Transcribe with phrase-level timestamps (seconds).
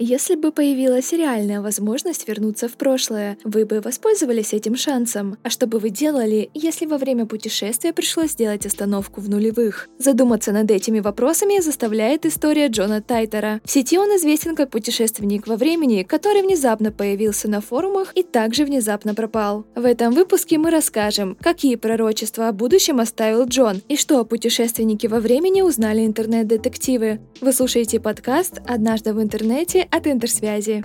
[0.00, 5.36] Если бы появилась реальная возможность вернуться в прошлое, вы бы воспользовались этим шансом.
[5.44, 9.88] А что бы вы делали, если во время путешествия пришлось сделать остановку в нулевых?
[10.00, 13.60] Задуматься над этими вопросами заставляет история Джона Тайтера.
[13.64, 18.64] В сети он известен как путешественник во времени, который внезапно появился на форумах и также
[18.64, 19.64] внезапно пропал.
[19.76, 25.06] В этом выпуске мы расскажем, какие пророчества о будущем оставил Джон и что о путешественнике
[25.06, 27.20] во времени узнали интернет-детективы.
[27.40, 30.82] Вы слушаете подкаст «Однажды в интернете» от Интерсвязи.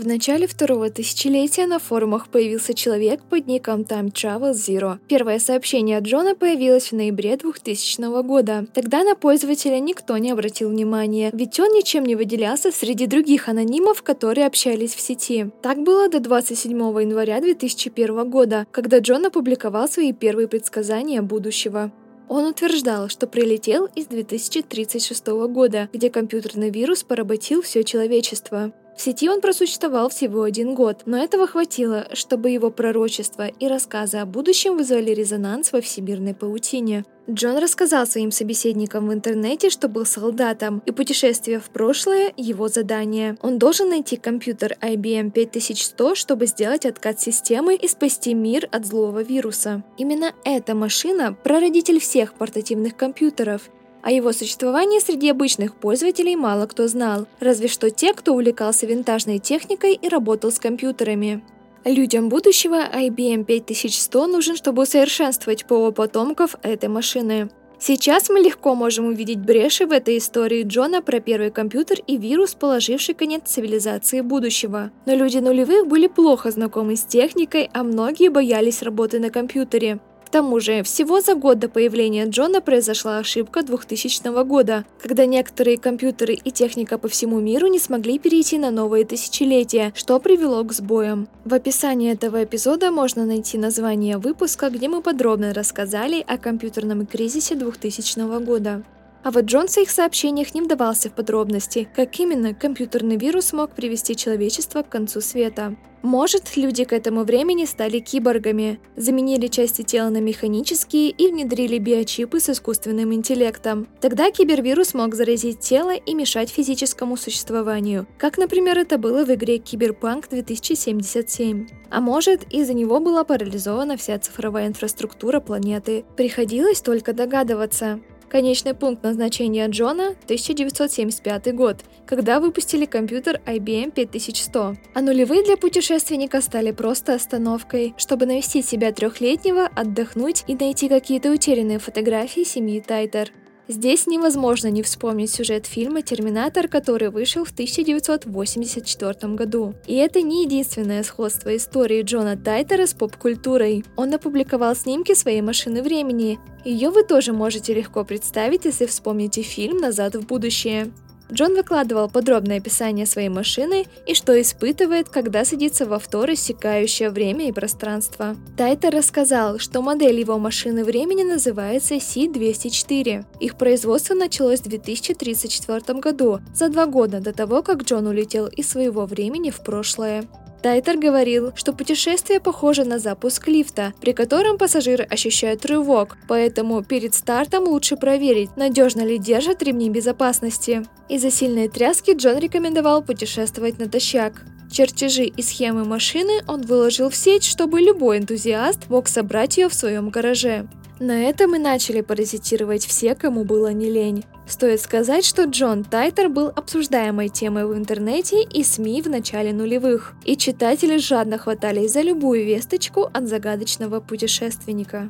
[0.00, 4.96] В начале второго тысячелетия на форумах появился человек под ником Time Travel Zero.
[5.08, 8.64] Первое сообщение от Джона появилось в ноябре 2000 года.
[8.72, 14.02] Тогда на пользователя никто не обратил внимания, ведь он ничем не выделялся среди других анонимов,
[14.02, 15.50] которые общались в сети.
[15.60, 21.92] Так было до 27 января 2001 года, когда Джон опубликовал свои первые предсказания будущего.
[22.30, 28.72] Он утверждал, что прилетел из 2036 года, где компьютерный вирус поработил все человечество.
[29.00, 34.18] В сети он просуществовал всего один год, но этого хватило, чтобы его пророчества и рассказы
[34.18, 37.06] о будущем вызвали резонанс во всемирной паутине.
[37.30, 43.38] Джон рассказал своим собеседникам в интернете, что был солдатом, и путешествие в прошлое– его задание.
[43.40, 49.22] Он должен найти компьютер IBM 5100, чтобы сделать откат системы и спасти мир от злого
[49.22, 49.82] вируса.
[49.96, 53.70] Именно эта машина– прародитель всех портативных компьютеров,
[54.02, 59.38] о его существовании среди обычных пользователей мало кто знал, разве что те, кто увлекался винтажной
[59.38, 61.42] техникой и работал с компьютерами.
[61.84, 67.50] Людям будущего IBM 5100 нужен, чтобы усовершенствовать ПО потомков этой машины.
[67.82, 72.54] Сейчас мы легко можем увидеть бреши в этой истории Джона про первый компьютер и вирус,
[72.54, 74.90] положивший конец цивилизации будущего.
[75.06, 79.98] Но люди нулевых были плохо знакомы с техникой, а многие боялись работы на компьютере.
[80.30, 85.76] К тому же, всего за год до появления Джона произошла ошибка 2000 года, когда некоторые
[85.76, 90.72] компьютеры и техника по всему миру не смогли перейти на новые тысячелетия, что привело к
[90.72, 91.26] сбоям.
[91.44, 97.56] В описании этого эпизода можно найти название выпуска, где мы подробно рассказали о компьютерном кризисе
[97.56, 98.84] 2000 года.
[99.22, 103.74] А вот Джон в своих сообщениях не вдавался в подробности, как именно компьютерный вирус мог
[103.74, 105.76] привести человечество к концу света.
[106.02, 112.40] Может, люди к этому времени стали киборгами, заменили части тела на механические и внедрили биочипы
[112.40, 113.86] с искусственным интеллектом.
[114.00, 119.58] Тогда кибервирус мог заразить тело и мешать физическому существованию, как, например, это было в игре
[119.58, 121.68] Киберпанк 2077.
[121.90, 126.06] А может, из-за него была парализована вся цифровая инфраструктура планеты.
[126.16, 128.00] Приходилось только догадываться.
[128.30, 134.76] Конечный пункт назначения Джона– 1975 год, когда выпустили компьютер IBM 5100.
[134.94, 141.32] А нулевые для путешественника стали просто остановкой, чтобы навестить себя трехлетнего, отдохнуть и найти какие-то
[141.32, 143.32] утерянные фотографии семьи Тайтер.
[143.70, 149.74] Здесь невозможно не вспомнить сюжет фильма «Терминатор», который вышел в 1984 году.
[149.86, 153.84] И это не единственное сходство истории Джона Тайтера с поп-культурой.
[153.94, 156.40] Он опубликовал снимки своей машины времени.
[156.64, 160.90] Ее вы тоже можете легко представить, если вспомните фильм «Назад в будущее».
[161.32, 167.48] Джон выкладывал подробное описание своей машины и что испытывает, когда садится в авто, рассекающее время
[167.48, 168.36] и пространство.
[168.56, 173.24] Тайтер рассказал, что модель его машины времени называется C204.
[173.40, 178.68] Их производство началось в 2034 году, за два года до того, как Джон улетел из
[178.68, 180.24] своего времени в прошлое.
[180.62, 187.14] Тайтер говорил, что путешествие похоже на запуск лифта, при котором пассажиры ощущают рывок, поэтому перед
[187.14, 190.82] стартом лучше проверить, надежно ли держат ремни безопасности.
[191.08, 194.42] Из-за сильной тряски Джон рекомендовал путешествовать натощак.
[194.70, 199.74] Чертежи и схемы машины он выложил в сеть, чтобы любой энтузиаст мог собрать ее в
[199.74, 200.68] своем гараже.
[201.00, 204.26] На этом и начали паразитировать все, кому было не лень.
[204.46, 210.12] Стоит сказать, что Джон Тайтер был обсуждаемой темой в интернете и СМИ в начале нулевых,
[210.26, 215.08] и читатели жадно хватались за любую весточку от загадочного путешественника.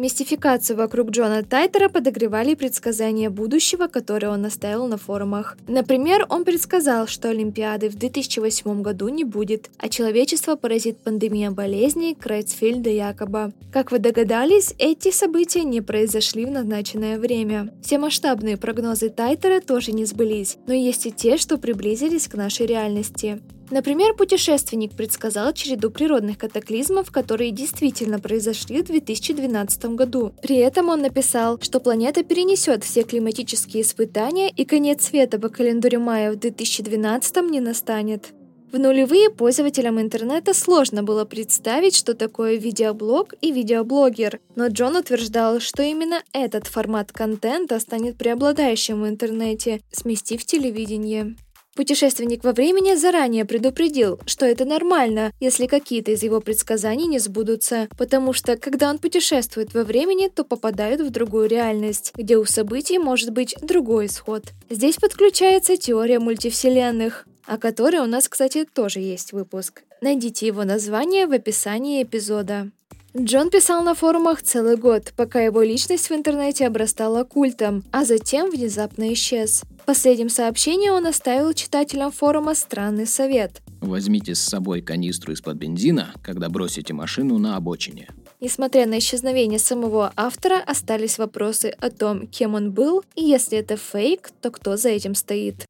[0.00, 5.58] Мистификацию вокруг Джона Тайтера подогревали предсказания будущего, которые он оставил на форумах.
[5.68, 12.14] Например, он предсказал, что Олимпиады в 2008 году не будет, а человечество поразит пандемия болезней
[12.14, 13.52] Крейцфельда якобы.
[13.70, 17.70] Как вы догадались, эти события не произошли в назначенное время.
[17.82, 22.64] Все масштабные прогнозы Тайтера тоже не сбылись, но есть и те, что приблизились к нашей
[22.64, 23.42] реальности.
[23.70, 30.32] Например, путешественник предсказал череду природных катаклизмов, которые действительно произошли в 2012 году.
[30.42, 36.00] При этом он написал, что планета перенесет все климатические испытания и конец света по календарю
[36.00, 38.32] мая в 2012 не настанет.
[38.72, 45.58] В нулевые пользователям интернета сложно было представить, что такое видеоблог и видеоблогер, но Джон утверждал,
[45.58, 51.34] что именно этот формат контента станет преобладающим в интернете, сместив телевидение.
[51.76, 57.88] Путешественник во времени заранее предупредил, что это нормально, если какие-то из его предсказаний не сбудутся,
[57.96, 62.98] потому что, когда он путешествует во времени, то попадает в другую реальность, где у событий
[62.98, 64.44] может быть другой исход.
[64.68, 69.82] Здесь подключается теория мультивселенных о которой у нас, кстати, тоже есть выпуск.
[70.00, 72.70] Найдите его название в описании эпизода.
[73.16, 78.50] Джон писал на форумах целый год, пока его личность в интернете обрастала культом, а затем
[78.50, 79.64] внезапно исчез.
[79.90, 83.60] Последнем сообщении он оставил читателям форума странный совет.
[83.80, 88.08] Возьмите с собой канистру из-под бензина, когда бросите машину на обочине.
[88.40, 93.76] Несмотря на исчезновение самого автора, остались вопросы о том, кем он был, и если это
[93.76, 95.66] фейк, то кто за этим стоит.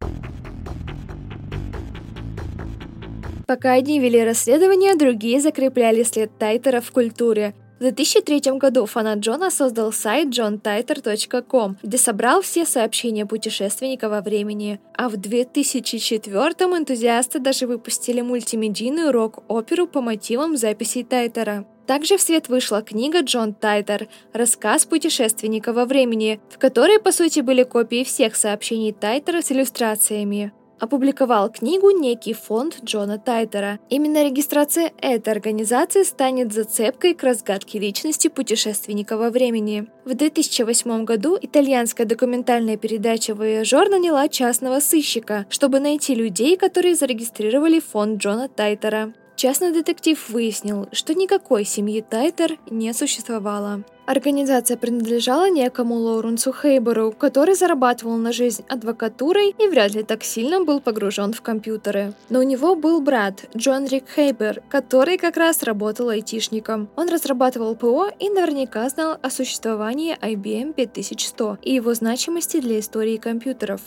[3.46, 7.54] Пока одни вели расследование, другие закрепляли след Тайтера в культуре.
[7.80, 14.78] В 2003 году фанат Джона создал сайт johntiter.com, где собрал все сообщения путешественника во времени.
[14.98, 16.30] А в 2004
[16.76, 21.64] энтузиасты даже выпустили мультимедийную рок-оперу по мотивам записей Тайтера.
[21.86, 27.40] Также в свет вышла книга Джон Тайтер «Рассказ путешественника во времени», в которой, по сути,
[27.40, 33.78] были копии всех сообщений Тайтера с иллюстрациями опубликовал книгу некий фонд Джона Тайтера.
[33.88, 39.86] Именно регистрация этой организации станет зацепкой к разгадке личности путешественника во времени.
[40.04, 47.80] В 2008 году итальянская документальная передача «Вояжер» наняла частного сыщика, чтобы найти людей, которые зарегистрировали
[47.80, 49.12] фонд Джона Тайтера.
[49.40, 53.84] Частный детектив выяснил, что никакой семьи Тайтер не существовало.
[54.04, 60.62] Организация принадлежала некому Лоуренсу Хейберу, который зарабатывал на жизнь адвокатурой и вряд ли так сильно
[60.62, 62.12] был погружен в компьютеры.
[62.28, 66.90] Но у него был брат, Джон Рик Хейбер, который как раз работал айтишником.
[66.96, 73.16] Он разрабатывал ПО и наверняка знал о существовании IBM 5100 и его значимости для истории
[73.16, 73.80] компьютеров.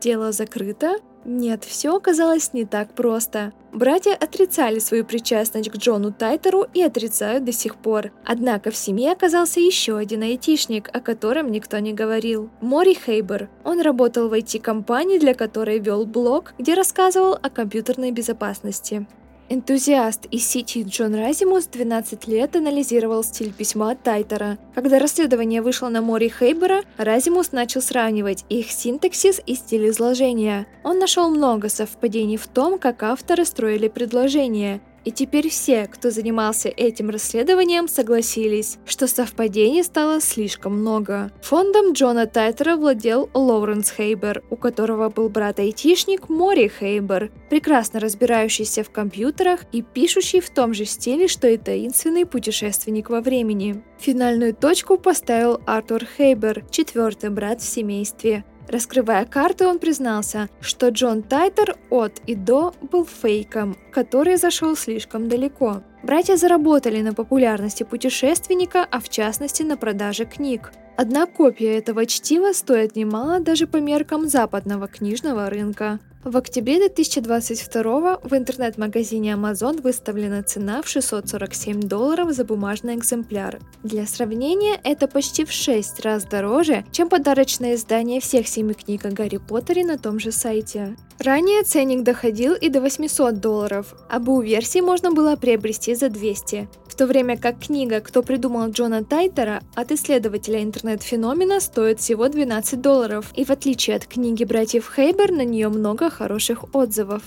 [0.00, 3.52] Дело закрыто, нет, все оказалось не так просто.
[3.72, 8.12] Братья отрицали свою причастность к Джону Тайтеру и отрицают до сих пор.
[8.24, 12.50] Однако в семье оказался еще один айтишник, о котором никто не говорил.
[12.60, 13.48] Мори Хейбер.
[13.64, 19.06] Он работал в IT-компании, для которой вел блог, где рассказывал о компьютерной безопасности.
[19.50, 24.56] Энтузиаст из сети Джон Разимус 12 лет анализировал стиль письма Тайтера.
[24.74, 30.66] Когда расследование вышло на море Хейбера, Разимус начал сравнивать их синтаксис и стиль изложения.
[30.82, 36.68] Он нашел много совпадений в том, как авторы строили предложения, и теперь все, кто занимался
[36.68, 41.30] этим расследованием, согласились, что совпадений стало слишком много.
[41.42, 48.90] Фондом Джона Тайтера владел Лоуренс Хейбер, у которого был брат-айтишник Мори Хейбер, прекрасно разбирающийся в
[48.90, 53.82] компьютерах и пишущий в том же стиле, что и таинственный путешественник во времени.
[53.98, 58.44] Финальную точку поставил Артур Хейбер, четвертый брат в семействе.
[58.68, 65.28] Раскрывая карты, он признался, что Джон Тайтер от и до был фейком, который зашел слишком
[65.28, 65.82] далеко.
[66.02, 70.72] Братья заработали на популярности путешественника, а в частности на продаже книг.
[70.96, 75.98] Одна копия этого чтива стоит немало даже по меркам западного книжного рынка.
[76.24, 83.60] В октябре 2022 в интернет-магазине Amazon выставлена цена в 647 долларов за бумажный экземпляр.
[83.82, 89.10] Для сравнения, это почти в 6 раз дороже, чем подарочное издание всех семи книг о
[89.10, 90.96] Гарри Поттере на том же сайте.
[91.18, 96.96] Ранее ценник доходил и до 800 долларов, а БУ-версии можно было приобрести за 200, в
[96.96, 103.32] то время как книга «Кто придумал Джона Тайтера» от исследователя интернет-феномена стоит всего 12 долларов,
[103.34, 107.22] и в отличие от книги братьев Хейбер, на нее много хороших отзывов.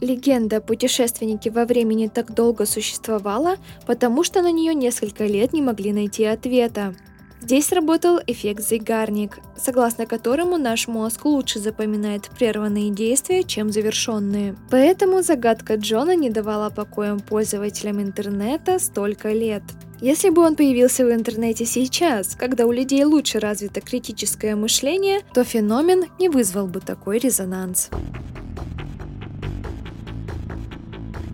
[0.00, 5.62] Легенда о путешественнике во времени так долго существовала, потому что на нее несколько лет не
[5.62, 6.94] могли найти ответа.
[7.40, 14.56] Здесь работал эффект Зейгарник, согласно которому наш мозг лучше запоминает прерванные действия, чем завершенные.
[14.70, 19.64] Поэтому загадка Джона не давала покоя пользователям интернета столько лет.
[20.02, 25.44] Если бы он появился в интернете сейчас, когда у людей лучше развито критическое мышление, то
[25.44, 27.88] феномен не вызвал бы такой резонанс.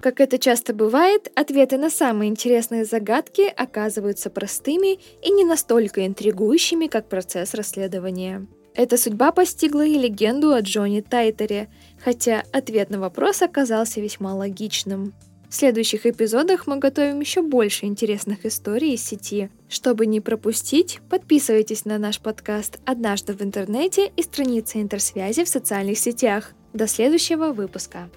[0.03, 6.89] Как это часто бывает, ответы на самые интересные загадки оказываются простыми и не настолько интригующими,
[6.89, 8.47] как процесс расследования.
[8.75, 11.69] Эта судьба постигла и легенду о Джонни Тайтере,
[12.05, 15.15] хотя ответ на вопрос оказался весьма логичным.
[15.49, 19.49] В следующих эпизодах мы готовим еще больше интересных историй из сети.
[19.71, 25.99] Чтобы не пропустить, подписывайтесь на наш подкаст «Однажды в интернете» и страницы интерсвязи в социальных
[25.99, 26.53] сетях.
[26.75, 28.11] До следующего выпуска.